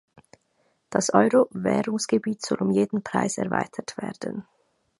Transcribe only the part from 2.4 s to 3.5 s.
soll um jeden Preis